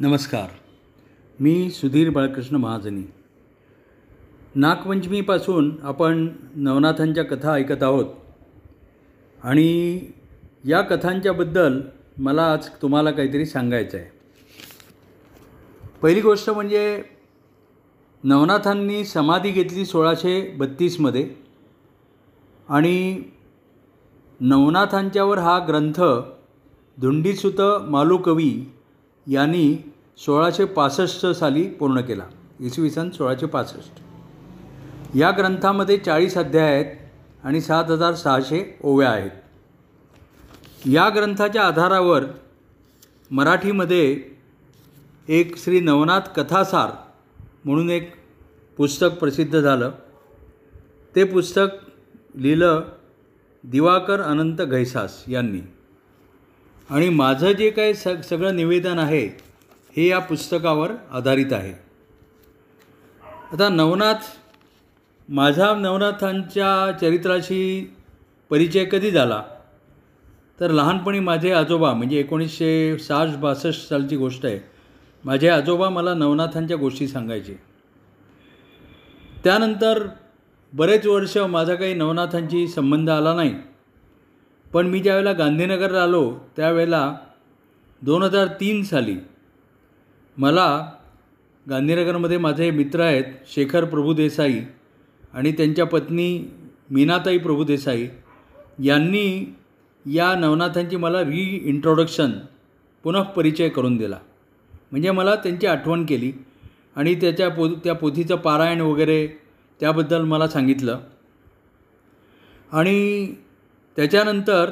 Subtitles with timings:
[0.00, 0.48] नमस्कार.
[1.40, 3.02] मी सुधीर बाळकृष्ण महाजनी.
[4.54, 8.04] नागपंचमीपासून आपण नवनाथांच्या कथा ऐकत आहोत.
[9.44, 10.00] आणि
[10.64, 11.80] या कथांच्याबद्दल
[12.18, 14.06] मला आज तुम्हाला काहीतरी सांगायचं आहे
[16.02, 17.02] पहिली गोष्ट म्हणजे
[18.24, 21.30] नवनाथांनी समाधी घेतली सोळाशे बत्तीसमध्ये
[22.68, 23.22] आणि
[24.40, 26.02] नवनाथांच्यावर हा ग्रंथ
[27.00, 28.72] धुंडीसुत मालुकवी
[29.28, 32.24] यांनी सोळाशे पासष्ट साली पूर्ण केला.
[32.60, 34.00] इसवी सन सोळाशे पासष्ट.
[35.16, 36.96] या ग्रंथामध्ये चाळीस अध्याय आहेत
[37.44, 39.30] आणि सात हजार सहाशे ओव्या आहेत.
[40.86, 42.24] या ग्रंथाच्या आधारावर
[43.30, 44.24] मराठीमध्ये
[45.28, 46.90] एक श्री नवनाथ कथासार
[47.64, 48.12] म्हणून एक
[48.76, 49.90] पुस्तक प्रसिद्ध झालं.
[51.16, 51.66] ते पुस्तक
[52.34, 52.82] लिहिलं
[53.64, 55.60] दिवाकर अनंत घैसास यांनी.
[56.90, 59.26] आणि माझं जे काही सग सगळं निवेदन आहे
[59.96, 61.72] हे या पुस्तकावर आधारित आहे.
[63.52, 64.14] आता नवनाथ
[65.28, 67.92] माझा नवनाथांच्या चरित्राशी
[68.50, 69.42] परिचय कधी झाला?
[70.60, 74.58] तर लहानपणी माझे आजोबा म्हणजे एकोणीसशे साठ बासष्ट सालची गोष्ट आहे.
[75.24, 77.54] माझे आजोबा मला नवनाथांच्या गोष्टी सांगायचे.
[79.44, 80.08] त्यानंतर
[80.72, 83.54] बरेच वर्ष माझा काही नवनाथांची संबंध आला नाही.
[84.72, 87.16] पण मी ज्यावेळेला गांधीनगरला आलो त्यावेळेला
[88.02, 89.16] दोन हजार तीन साली
[90.36, 90.68] मला
[91.66, 94.60] गांधीनगरमध्ये माझे मित्र आहेत शेखर प्रभुदेसाई
[95.32, 96.28] आणि त्यांच्या पत्नी
[96.90, 98.06] मीनाताई प्रभुदेसाई
[98.82, 99.54] यांनी
[100.06, 102.30] या नवनाथांची मला रीइंट्रोडक्शन
[103.04, 104.18] पुनः परिचय करून दिला.
[104.90, 106.32] म्हणजे मला त्यांची आठवण केली
[106.96, 109.26] आणि त्याच्या पो त्या पोथीचं पारायण वगैरे
[109.80, 110.98] त्याबद्दल मला सांगितलं.
[112.72, 113.34] आणि
[113.98, 114.70] त्याच्यानंतर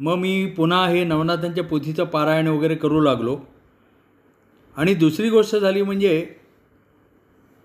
[0.00, 3.36] मग मी पुन्हा हे नवनाथांच्या पोथीचं पारायण वगैरे करू लागलो.
[4.76, 6.26] आणि दुसरी गोष्ट झाली म्हणजे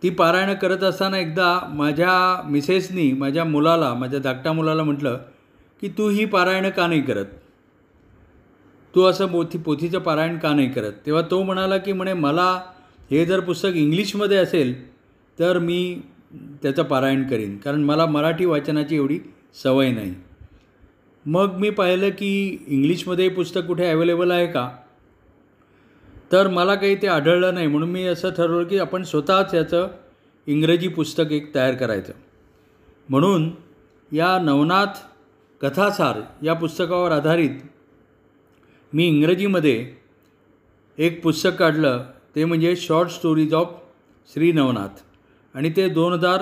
[0.04, 5.18] ती पारायणं करत असताना एकदा माझ्या मिसेसनी माझ्या मुलाला माझ्या धाकट्या मुलाला म्हटलं
[5.82, 7.26] की तू ही पारायणं का नाही करत?
[8.96, 10.94] तू असं पोथी पोथीचं पारायण का नाही करत?
[11.06, 12.62] तेव्हा तो म्हणाला की म्हणे मला
[13.12, 14.76] हे जर पुस्तक इंग्लिशमध्ये असेल
[15.40, 16.02] तर मी
[16.64, 19.20] त्याचं पारायण करीन कारण मला मराठी वाचनाची एवढी
[19.64, 20.14] सवय नाही.
[21.26, 24.72] मग मी पाहिलं की इंग्लिशमध्ये पुस्तक कुठे अवेलेबल आहे का?
[26.32, 27.68] तर मला काही ते आढळलं नाही.
[27.68, 29.88] म्हणून मी असं ठरवलं की आपण स्वतःच याचं
[30.48, 32.14] इंग्रजी पुस्तक एक तयार करायचं.
[33.10, 33.52] म्हणून
[34.12, 35.00] या नवनाथ
[35.62, 37.50] कथासार या पुस्तकावर आधारित
[38.94, 39.92] मी इंग्रजीमध्ये
[40.98, 42.06] एक पुस्तक काढलं.
[42.36, 43.68] ते म्हणजे short stories of
[44.34, 45.02] Shri Navnath
[45.54, 46.42] आणि ते दोन हजार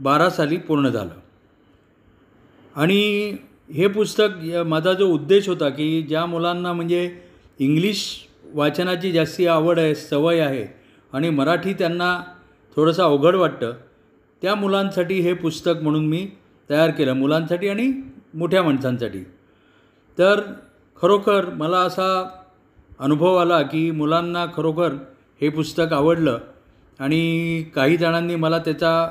[0.00, 1.14] बारा साली पूर्ण झालं.
[2.76, 3.32] आणि
[3.68, 7.10] हे पुस्तक माझा जो उद्देश होता की ज्या मुलांना म्हणजे
[7.58, 8.04] इंग्लिश
[8.54, 10.66] वाचनाची जास्ती आवड आहे सवय आहे
[11.12, 12.22] आणि मराठी त्यांना
[12.76, 13.72] थोडंसं अवघड वाटतं
[14.42, 16.26] त्या मुलांसाठी हे पुस्तक म्हणून मी
[16.70, 17.90] तयार केलं मुलांसाठी आणि
[18.34, 19.20] मोठ्या माणसांसाठी.
[20.18, 20.40] तर
[21.02, 22.08] खरोखर मला असा
[22.98, 24.92] अनुभव आला की मुलांना खरोखर
[25.40, 26.38] हे पुस्तक आवडलं
[26.98, 29.10] आणि काही जणांनी मला त्याचा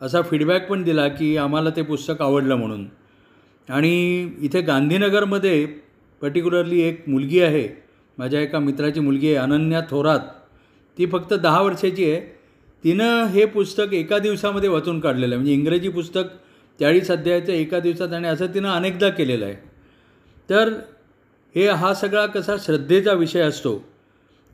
[0.00, 2.84] असा फीडबॅक पण दिला की आम्हाला ते पुस्तक आवडलं म्हणून.
[3.68, 5.66] आणि इथे गांधीनगरमध्ये
[6.20, 7.68] पर्टिक्युलरली एक मुलगी आहे.
[8.18, 10.20] माझ्या एका मित्राची मुलगी आहे अनन्या थोरात.
[10.98, 12.20] ती फक्त दहा वर्षाची आहे.
[12.84, 15.36] तिनं हे पुस्तक एका दिवसामध्ये वाचून काढलेलं आहे.
[15.36, 16.24] म्हणजे इंग्रजी पुस्तक
[16.80, 19.54] चाळीस अध्यायाचं एका दिवसात आणि असं तिनं अनेकदा केलेलं आहे.
[20.50, 20.72] तर
[21.54, 23.84] हे हा सगळा कसा श्रद्धेचा विषय असतो?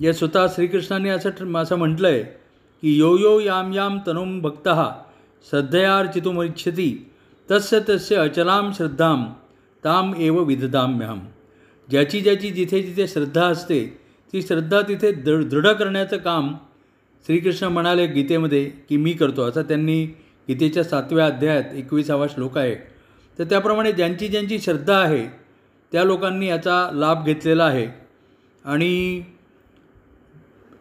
[0.00, 2.22] या स्वतः श्रीकृष्णाने असं असं म्हटलं आहे
[2.82, 4.68] की यो यो याम याम तनुम भक्त
[5.50, 7.09] श्रद्धयार्चितुमिच्छती
[7.50, 9.32] तस्य तस्य अचलाम श्रद्धाम
[9.84, 11.20] ताम एव विददाम्यहम
[11.90, 14.00] ज्याची ज्याची जिथे जिथे श्रद्धा असते
[14.32, 16.54] ती श्रद्धा तिथे दृ दृढ करण्याचं काम
[17.26, 19.42] श्रीकृष्ण म्हणाले गीतेमध्ये की मी करतो.
[19.42, 20.04] असं त्यांनी
[20.48, 22.74] गीतेच्या सातव्या अध्यायात एकविसावा श्लोक आहे.
[23.38, 25.26] तर त्याप्रमाणे ज्यांची ज्यांची श्रद्धा आहे
[25.92, 27.86] त्या लोकांनी याचा लाभ घेतलेला आहे.
[28.64, 29.22] आणि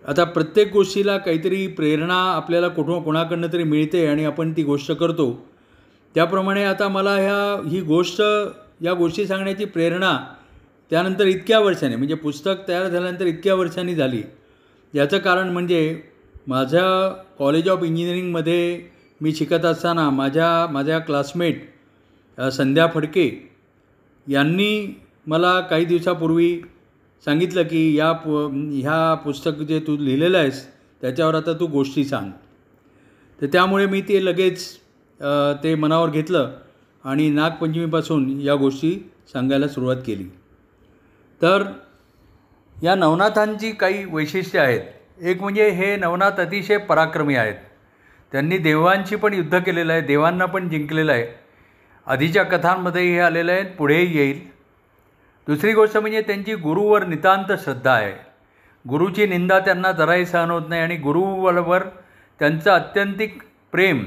[0.07, 5.48] आता प्रत्येक गोष्टीला काहीतरी प्रेरणा आपल्याला कुठं कोणाकडनं तरी मिळते आणि आपण ती गोष्ट करतो.
[6.15, 8.21] त्याप्रमाणे आता मला ह्या ही गोष्ट
[8.81, 10.17] या गोष्टी सांगण्याची प्रेरणा
[10.91, 14.21] त्यानंतर इतक्या वर्षाने म्हणजे पुस्तक तयार झाल्यानंतर इतक्या वर्षांनी झाली.
[14.93, 16.01] याचं कारण म्हणजे
[16.47, 17.09] माझ्या
[17.39, 18.81] कॉलेज ऑफ इंजिनिअरिंगमध्ये
[19.21, 21.61] मी शिकत असताना माझ्या माझ्या क्लासमेट
[22.37, 23.29] संध्या फडके
[24.27, 24.71] यांनी
[25.27, 26.61] मला काही दिवसापूर्वी
[27.25, 28.37] सांगितलं की या पु
[28.73, 30.65] ह्या पुस्तक जे तू लिहिलेलं आहेस
[31.01, 32.29] त्याच्यावर आता तू गोष्टी सांग.
[33.39, 34.63] तर त्यामुळे मी ते लगेच
[35.63, 36.51] ते मनावर घेतलं
[37.03, 40.23] आणि नागपंचमीपासून या गोष्टी सांगायला सुरुवात केली.
[41.41, 41.63] तर
[42.83, 44.81] या नवनाथांची काही वैशिष्ट्ये आहेत.
[45.21, 47.55] एक म्हणजे हे नवनाथ अतिशय पराक्रमी आहेत.
[48.31, 51.25] त्यांनी देवांशी पण युद्ध केलेलं आहे देवांना पण जिंकलेलं आहे.
[52.07, 54.39] आधीच्या कथांमध्येही हे आलेलं आहे पुढेही येईल.
[55.47, 58.13] दुसरी गोष्ट म्हणजे त्यांची गुरुवर नितांत श्रद्धा आहे.
[58.85, 61.83] गुरुची निंदा त्यांना जराही सहन होत नाही आणि गुरुवर
[62.39, 64.05] त्यांचं अत्यंतिक प्रेम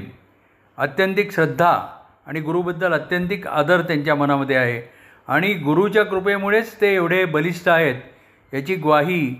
[0.77, 1.87] अत्यंतिक श्रद्धा
[2.27, 4.81] आणि गुरुबद्दल अत्यंतिक आदर त्यांच्या मनामध्ये आहे.
[5.27, 7.95] आणि गुरुच्या कृपेमुळेच ते एवढे बलिष्ठ आहेत
[8.53, 9.35] याची ग्वाही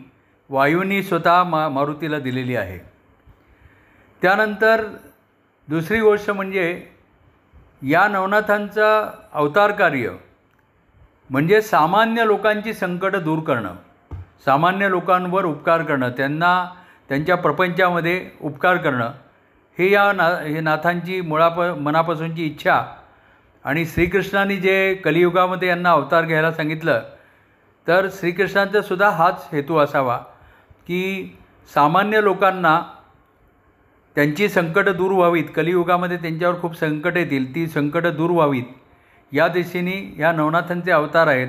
[0.50, 2.78] वायूंनी स्वतः मा मारुतीला दिलेली आहे.
[4.22, 4.86] त्यानंतर
[5.68, 6.66] दुसरी गोष्ट म्हणजे
[7.82, 10.10] या नवनाथांचं अवतार कार्य
[11.30, 13.76] म्हणजे सामान्य लोकांची संकटं दूर करणं
[14.46, 16.54] सामान्य लोकांवर उपकार करणं त्यांना
[17.10, 19.12] त्यांच्या प्रपंचामध्ये उपकार करणं
[19.78, 22.82] हे या ना हे नाथांची मुळाप मनापासूनची इच्छा
[23.66, 27.02] आणि श्रीकृष्णाने जे कलियुगामध्ये यांना अवतार घ्यायला सांगितलं
[27.88, 30.18] तर श्रीकृष्णांचा सुद्धा हाच हेतू असावा
[30.88, 31.36] की
[31.70, 32.80] सामान्य लोकांना
[34.16, 35.44] त्यांची संकटं दूर व्हावीत.
[35.56, 38.64] कलियुगामध्ये त्यांच्यावर खूप संकट येतील ती संकटं दूर व्हावीत.
[39.32, 41.48] या दिशेने ह्या नवनाथांचे अवतार आहेत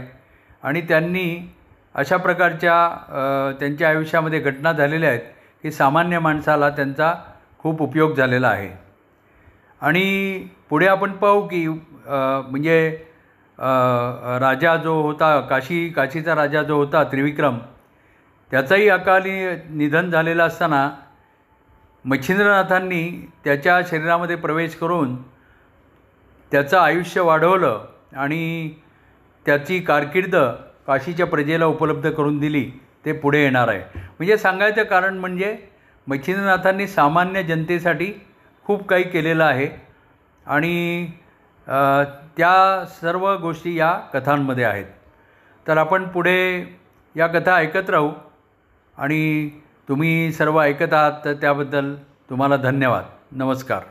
[0.63, 1.53] आणि त्यांनी
[1.95, 5.21] अशा प्रकारच्या त्यांच्या आयुष्यामध्ये घटना झालेल्या आहेत
[5.63, 7.13] की सामान्य माणसाला त्यांचा
[7.65, 8.71] खूप उपयोग झालेला आहे.
[9.81, 12.77] आणि पुढे आपण पाहू की म्हणजे
[14.41, 17.59] राजा जो होता काशी काशीचा राजा जो होता त्रिविक्रम
[18.53, 19.33] त्याचाही अकाली
[19.69, 20.89] निधन झालेलं असताना
[22.05, 23.03] मच्छिंद्रनाथांनी
[23.45, 25.17] त्याच्या शरीरामध्ये प्रवेश करून
[26.53, 27.85] त्याचं आयुष्य वाढवलं
[28.17, 28.71] आणि
[29.47, 30.37] त्याची कारकीर्द
[30.87, 32.71] काशीच्या प्रजेला उपलब्ध करून दिली.
[33.05, 33.81] ते पुढे येणार आहे.
[34.19, 35.57] म्हणजे सांगायचं कारण म्हणजे
[36.07, 38.13] मच्छिंद्रनाथांनी सामान्य जनतेसाठी
[38.65, 39.69] खूप काही केलेलं आहे.
[40.47, 41.07] आणि
[42.37, 44.87] त्या सर्व गोष्टी या कथांमध्ये आहेत.
[45.69, 46.65] तर आपण पुढे
[47.17, 48.13] या कथा ऐकत राहू.
[48.99, 49.51] आणि
[49.89, 51.95] तुम्ही सर्व ऐकत आहात तर त्याबद्दल
[52.31, 53.05] तुम्हाला धन्यवाद.
[53.33, 53.83] नमस्कार.